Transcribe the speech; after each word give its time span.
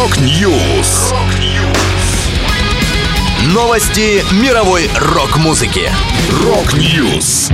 Rock 0.00 0.50
News. 0.50 1.12
Новости 3.52 4.24
мировой 4.42 4.88
рок-музыки. 4.98 5.90
Rock 6.42 6.90
News. 6.90 7.50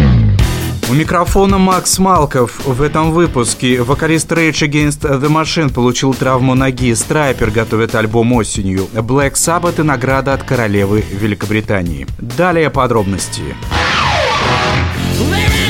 У 0.88 0.94
микрофона 0.94 1.58
Макс 1.58 1.98
Малков. 1.98 2.64
В 2.64 2.82
этом 2.82 3.10
выпуске 3.10 3.82
вокалист 3.82 4.30
Rage 4.30 4.62
Against 4.62 5.00
the 5.00 5.28
Machine 5.28 5.72
получил 5.72 6.14
травму 6.14 6.54
ноги. 6.54 6.94
Stryper 6.94 7.50
готовит 7.50 7.96
альбом 7.96 8.32
осенью. 8.32 8.86
Black 8.94 9.32
Sabbath 9.32 9.80
и 9.80 9.82
награда 9.82 10.32
от 10.32 10.44
королевы 10.44 11.04
Великобритании. 11.10 12.06
Далее 12.20 12.70
подробности. 12.70 13.42
shells. 15.18 15.65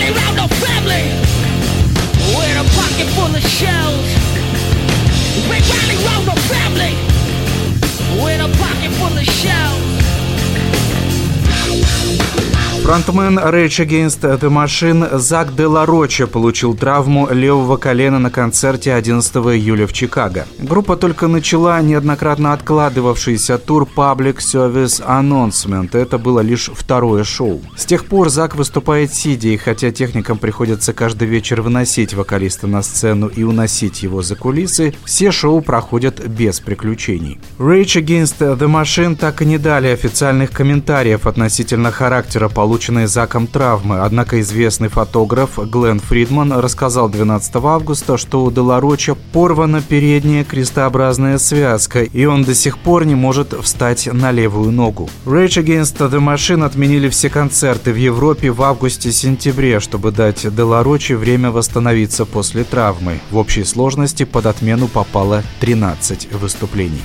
Фронтмен 12.86 13.36
Rage 13.40 13.84
Against 13.84 14.20
the 14.20 14.48
Machine 14.48 15.18
Зак 15.18 15.56
Де 15.56 15.64
Роча 15.64 16.28
получил 16.28 16.76
травму 16.76 17.28
левого 17.32 17.78
колена 17.78 18.20
на 18.20 18.30
концерте 18.30 18.94
11 18.94 19.34
июля 19.36 19.88
в 19.88 19.92
Чикаго. 19.92 20.46
Группа 20.60 20.96
только 20.96 21.26
начала 21.26 21.80
неоднократно 21.82 22.52
откладывавшийся 22.52 23.58
тур 23.58 23.88
Public 23.96 24.36
Service 24.36 25.04
Announcement. 25.04 25.98
Это 25.98 26.16
было 26.18 26.38
лишь 26.38 26.70
второе 26.72 27.24
шоу. 27.24 27.60
С 27.76 27.86
тех 27.86 28.04
пор 28.04 28.28
Зак 28.28 28.54
выступает 28.54 29.12
сидя, 29.12 29.48
и 29.48 29.56
хотя 29.56 29.90
техникам 29.90 30.38
приходится 30.38 30.92
каждый 30.92 31.26
вечер 31.26 31.62
выносить 31.62 32.14
вокалиста 32.14 32.68
на 32.68 32.82
сцену 32.82 33.26
и 33.26 33.42
уносить 33.42 34.04
его 34.04 34.22
за 34.22 34.36
кулисы, 34.36 34.94
все 35.04 35.32
шоу 35.32 35.60
проходят 35.60 36.24
без 36.24 36.60
приключений. 36.60 37.40
Rage 37.58 38.00
Against 38.00 38.38
the 38.38 38.68
Machine 38.68 39.16
так 39.16 39.42
и 39.42 39.44
не 39.44 39.58
дали 39.58 39.88
официальных 39.88 40.52
комментариев 40.52 41.26
относительно 41.26 41.90
характера 41.90 42.48
полученного 42.48 42.75
полученные 42.76 43.08
Заком 43.08 43.46
травмы, 43.46 44.00
однако 44.00 44.38
известный 44.40 44.88
фотограф 44.88 45.58
Глен 45.58 45.98
Фридман 45.98 46.52
рассказал 46.52 47.08
12 47.08 47.56
августа, 47.56 48.18
что 48.18 48.44
у 48.44 48.50
Делароча 48.50 49.14
порвана 49.32 49.80
передняя 49.80 50.44
крестообразная 50.44 51.38
связка, 51.38 52.02
и 52.02 52.26
он 52.26 52.44
до 52.44 52.54
сих 52.54 52.76
пор 52.76 53.06
не 53.06 53.14
может 53.14 53.54
встать 53.62 54.12
на 54.12 54.30
левую 54.30 54.72
ногу. 54.72 55.08
Rage 55.24 55.64
Against 55.64 55.96
the 56.10 56.20
Machine 56.20 56.66
отменили 56.66 57.08
все 57.08 57.30
концерты 57.30 57.94
в 57.94 57.96
Европе 57.96 58.50
в 58.50 58.60
августе-сентябре, 58.60 59.80
чтобы 59.80 60.12
дать 60.12 60.54
Деларочи 60.54 61.14
время 61.14 61.50
восстановиться 61.50 62.26
после 62.26 62.64
травмы. 62.64 63.20
В 63.30 63.38
общей 63.38 63.64
сложности 63.64 64.24
под 64.24 64.44
отмену 64.44 64.86
попало 64.86 65.42
13 65.60 66.30
выступлений. 66.32 67.00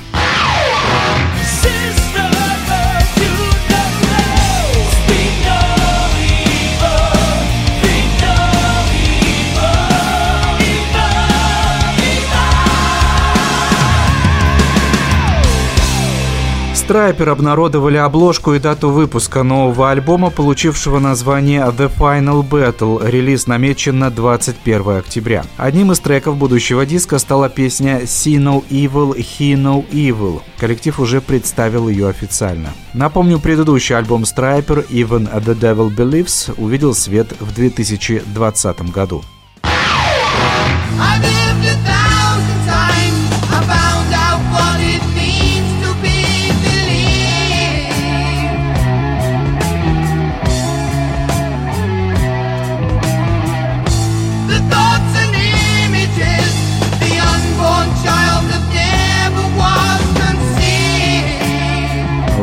Страйпер 16.91 17.29
обнародовали 17.29 17.95
обложку 17.95 18.53
и 18.53 18.59
дату 18.59 18.89
выпуска 18.89 19.43
нового 19.43 19.91
альбома, 19.91 20.29
получившего 20.29 20.99
название 20.99 21.61
The 21.61 21.89
Final 21.97 22.43
Battle. 22.43 23.09
Релиз 23.09 23.47
намечен 23.47 23.97
на 23.97 24.11
21 24.11 24.97
октября. 24.97 25.45
Одним 25.55 25.93
из 25.93 26.01
треков 26.01 26.35
будущего 26.35 26.85
диска 26.85 27.17
стала 27.17 27.47
песня 27.47 28.01
See 28.01 28.35
No 28.35 28.61
Evil, 28.69 29.15
He 29.15 29.53
No 29.53 29.89
Evil. 29.89 30.41
Коллектив 30.59 30.99
уже 30.99 31.21
представил 31.21 31.87
ее 31.87 32.09
официально. 32.09 32.71
Напомню, 32.93 33.39
предыдущий 33.39 33.95
альбом 33.95 34.25
Страйпер 34.25 34.79
Even 34.89 35.33
The 35.33 35.57
Devil 35.57 35.95
Believes 35.95 36.53
увидел 36.57 36.93
свет 36.93 37.27
в 37.39 37.53
2020 37.53 38.91
году. 38.91 39.23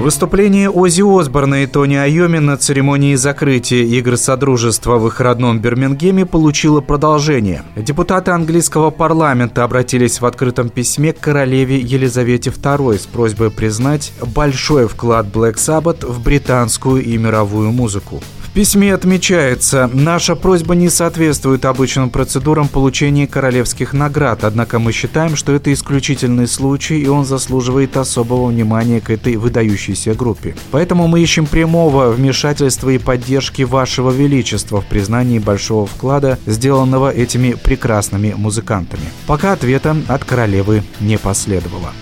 Выступление 0.09 0.71
Ози 0.71 1.03
Осборна 1.03 1.65
и 1.65 1.67
Тони 1.67 1.97
Айоми 1.97 2.39
на 2.39 2.57
церемонии 2.57 3.15
закрытия 3.15 3.83
игр 3.83 4.17
Содружества 4.17 4.97
в 4.97 5.07
их 5.07 5.21
родном 5.21 5.59
Бирмингеме 5.59 6.25
получило 6.25 6.81
продолжение. 6.81 7.63
Депутаты 7.77 8.31
английского 8.31 8.89
парламента 8.89 9.65
обратились 9.65 10.23
в 10.23 10.25
открытом 10.25 10.71
письме 10.71 11.13
к 11.13 11.21
королеве 11.21 11.79
Елизавете 11.79 12.49
II 12.49 12.99
с 12.99 13.05
просьбой 13.05 13.51
признать 13.51 14.15
большой 14.35 14.89
вклад 14.89 15.27
Black 15.27 15.57
Sabbath 15.57 16.11
в 16.11 16.23
британскую 16.23 17.05
и 17.05 17.19
мировую 17.19 17.71
музыку 17.71 18.23
письме 18.59 18.93
отмечается, 18.93 19.89
наша 19.95 20.35
просьба 20.35 20.75
не 20.75 20.89
соответствует 20.89 21.65
обычным 21.65 22.11
процедурам 22.11 22.67
получения 22.67 23.29
королевских 23.29 23.93
наград, 23.93 24.43
однако 24.43 24.81
мы 24.81 24.91
считаем, 24.91 25.37
что 25.37 25.53
это 25.53 25.73
исключительный 25.73 26.49
случай, 26.49 26.99
и 26.99 27.07
он 27.07 27.25
заслуживает 27.25 27.97
особого 27.97 28.49
внимания 28.49 29.01
к 29.01 29.11
этой 29.11 29.37
выдающейся 29.37 30.13
группе. 30.15 30.57
Поэтому 30.73 31.07
мы 31.07 31.21
ищем 31.21 31.47
прямого 31.47 32.11
вмешательства 32.11 32.91
и 32.91 32.99
поддержки 32.99 33.63
Вашего 33.63 34.11
Величества 34.11 34.81
в 34.81 34.87
признании 34.87 35.39
большого 35.39 35.87
вклада, 35.87 36.37
сделанного 36.45 37.13
этими 37.13 37.53
прекрасными 37.53 38.35
музыкантами. 38.37 39.05
Пока 39.29 39.53
ответа 39.53 39.97
от 40.09 40.25
королевы 40.25 40.83
не 40.99 41.17
последовало. 41.17 41.93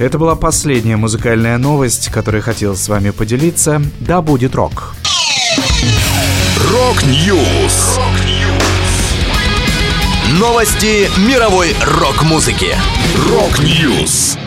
Это 0.00 0.18
была 0.18 0.34
последняя 0.34 0.96
музыкальная 0.96 1.58
новость, 1.58 2.08
которой 2.08 2.40
хотел 2.40 2.74
с 2.74 2.88
вами 2.88 3.10
поделиться. 3.10 3.82
Да 4.00 4.22
будет 4.22 4.54
рок! 4.54 4.94
Rock 6.72 7.28
News! 7.28 7.98
Новости 10.38 11.10
мировой 11.20 11.74
рок-музыки. 12.00 12.74
Rock 13.28 13.77
News! 13.77 14.38